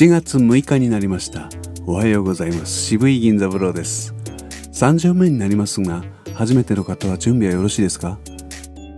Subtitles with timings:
[0.00, 1.50] 7月6日になりました。
[1.84, 2.84] おはようございます。
[2.84, 4.14] 渋い銀座ブローです。
[4.72, 8.18] 30目になりますが初めての方は準備はよろしいですか？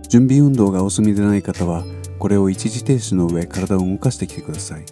[0.07, 1.83] 準備運動がお済みでない方は
[2.19, 4.85] これを一時停止の上体を動かしてきてください。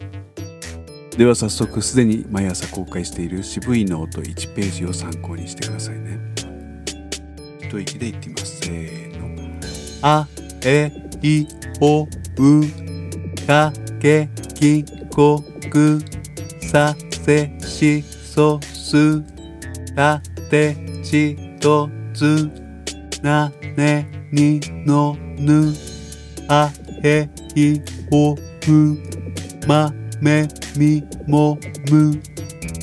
[1.18, 6.20] では早速すでに毎朝公開している渋いノート1ページを参考にしてくださいね。
[7.62, 8.60] 一息で言ってみます。
[8.60, 9.30] せーの。
[10.02, 10.28] あ
[10.66, 10.92] え
[11.22, 11.48] い
[11.80, 12.08] おう
[13.48, 13.72] か
[14.02, 15.46] けきこ。
[15.72, 16.00] く
[16.72, 19.24] させしそす
[19.96, 22.50] たてちとつ
[23.24, 25.74] なねにのぬ
[26.48, 26.72] あ
[27.04, 27.82] へい
[28.12, 28.98] おふ
[29.68, 31.58] まめみも
[31.90, 32.22] む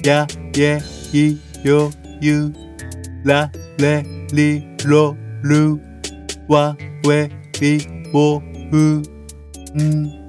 [0.03, 0.27] や
[0.57, 0.81] え
[1.13, 2.53] いよゆ
[3.25, 5.79] られりろる
[6.49, 6.77] わ
[7.11, 7.29] え
[7.61, 8.39] りお
[8.73, 10.28] うん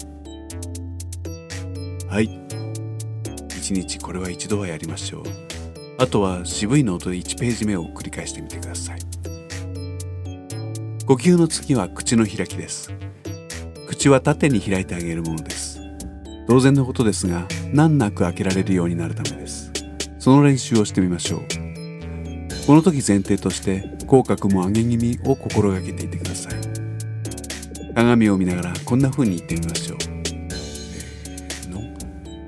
[3.70, 5.24] 1日これは一度はやりましょう。
[6.00, 9.00] あとは渋いノートで1ページ目を繰り返してみてください。
[11.06, 12.92] 呼吸の次は口の開きです。
[13.88, 15.80] 口は縦に開いてあげるものです。
[16.48, 19.72] 当然のことですが難なく開けられるようになるためです。
[20.18, 21.42] その練習をしてみましょう。
[22.66, 26.54] この時前提として口角も上げ気味を心がけていてください。
[27.94, 30.19] 鏡を見ながらこんな風に言ってみましょう。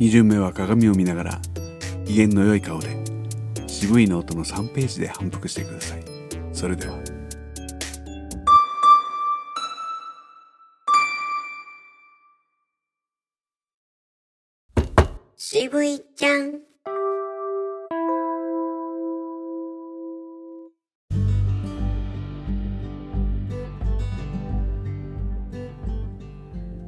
[0.00, 1.40] 2巡目は鏡を見ながら
[2.06, 2.96] 機嫌の良い顔で
[3.66, 6.02] 渋いノートの3ページで反復してください。
[6.54, 6.98] それでは。
[15.36, 16.60] 渋いちゃん。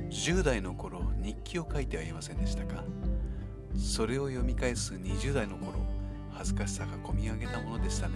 [0.08, 2.82] 10代の頃日記を書いてはいませんでしたか？
[3.76, 5.74] それを読み返す20代の頃
[6.32, 8.14] 恥ずかしさがこみ上げたものでしたね。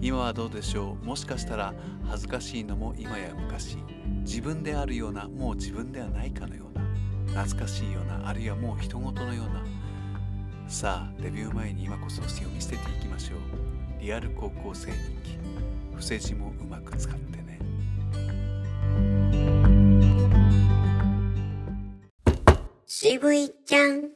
[0.00, 1.04] 今はどうでしょう？
[1.04, 1.74] もしかしたら
[2.06, 3.78] 恥ずかしいのも今や昔。
[4.22, 6.78] 自分であるようなもう自分ではないかのよう
[7.32, 7.42] な。
[7.42, 9.64] 懐かしいようなあるいはもう人事のような。
[10.68, 13.38] さあデビュー前に今こそ読み捨てていきましょう。
[14.00, 15.38] リアル高校生日記。
[15.92, 17.38] 伏せ字もうまく使って
[22.98, 24.08] 渋いちゃん。